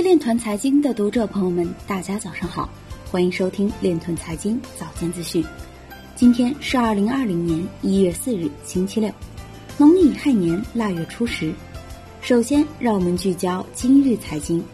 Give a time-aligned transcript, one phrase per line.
[0.00, 2.70] 位链团财经的读者朋友们，大家早上好，
[3.10, 5.44] 欢迎收听链团财经早间资讯。
[6.16, 9.12] 今天是二零二零年一月四日，星期六，
[9.76, 11.52] 农历亥年腊月初十。
[12.22, 14.64] 首先，让我们聚焦今日财经。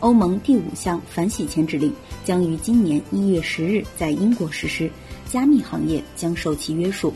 [0.00, 1.90] 欧盟第五项反洗钱指令
[2.22, 4.90] 将于今年一月十日在英国实施，
[5.30, 7.10] 加密行业将受其约束。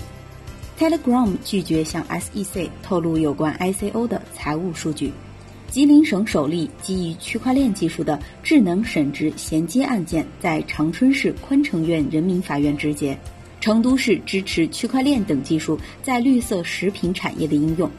[0.78, 5.12] Telegram 拒绝向 SEC 透露有关 ICO 的财务数据。
[5.76, 13.14] 吉林省首例基于区块链技术的智能审值衔接案件在长春市宽城县人民法院执结。
[13.60, 17.90] 成都市支持区块链等技术在绿色食品产业的应用。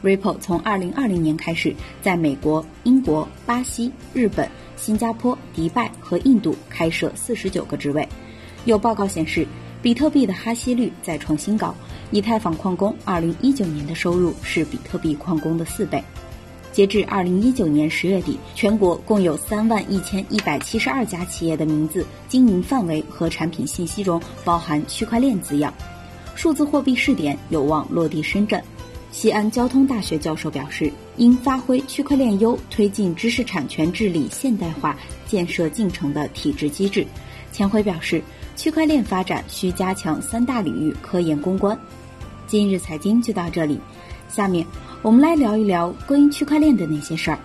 [0.00, 8.08] Ripple 从2020年开始，在美国、英国、巴西、日本、新加坡、迪拜和印度开设49个职位。
[8.64, 9.44] 有报告显示，
[9.82, 11.74] 比特币的哈希率再创新高。
[12.12, 16.00] 以太坊矿工2019年的收入是比特币矿工的四倍。
[16.74, 25.72] 截至2019年10月底，全国共有3万1172家企业的名字、经营范围和产品信息中包含区块链字样。
[26.34, 28.60] 数字货币试点有望落地深圳。
[29.12, 37.06] 西安交通大学教授表示，应发挥区块链优推进知识产权治理现代化建设进程的体制机制。
[37.52, 38.20] 钱辉表示，
[38.56, 41.78] 区块链发展需加强三大领域科研攻关。
[42.46, 43.80] 今日财经就到这里，
[44.28, 44.66] 下面
[45.02, 47.38] 我们来聊一聊关于区块链的那些事儿。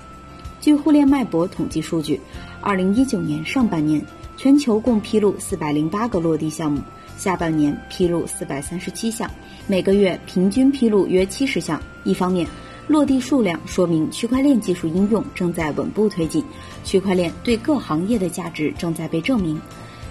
[0.62, 2.20] 据互联脉搏统计数据，
[2.60, 4.06] 二零一九年上半年
[4.36, 6.82] 全球共披露四百零八个落地项目，
[7.18, 9.30] 下半年披露四百三十七项。
[9.68, 11.82] 每个月平均披露约七十项。
[12.04, 12.46] 一方面，
[12.88, 16.44] 落地数量说明区块链技术应用正在稳步推进，
[16.84, 19.58] 区块链对各行业的价值正在被证明；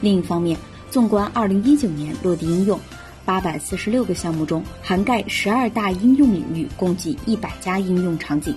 [0.01, 0.57] 另一方面，
[0.91, 2.79] 纵观二零一九年落地应用，
[3.29, 8.57] 八百四十六个项目中，涵盖十二大应用领域，共计一百家应用场景。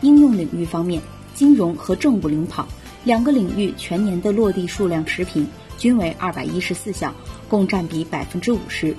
[0.00, 1.02] 应用领域方面，
[1.34, 2.64] 金融和政务领跑，
[3.02, 5.44] 两个领域全年的落地数量持平，
[5.76, 7.12] 均为二百一十四项，
[7.48, 8.94] 共占比百分之五十。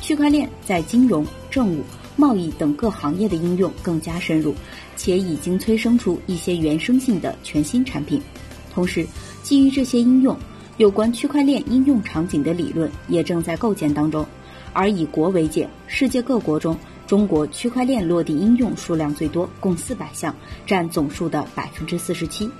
[0.00, 1.82] 区块链在金融、政务、
[2.16, 4.54] 贸易等各行业的应用更加深入，
[4.96, 8.22] 且已经催生出一些原生性的全新产品。
[8.72, 9.06] 同时，
[9.42, 10.34] 基于这些应用，
[10.78, 14.24] 有关区块链应用场景的理论也正在构建当中。
[14.72, 20.34] 而以国为界，世界各国中，中国区块链落地应用数量最多，共四百项，
[20.66, 22.50] 占总数的百分之四十七。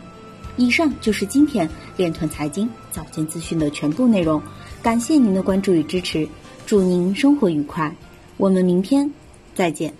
[0.56, 4.42] 以上就是今天链团财经早间资讯的全部内容，
[4.82, 6.28] 感谢您的关注与支持。
[6.66, 7.94] 祝您生活愉快，
[8.36, 9.10] 我们明天
[9.54, 9.92] 再见。